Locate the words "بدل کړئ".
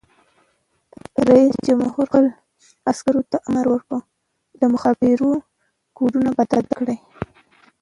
6.37-6.97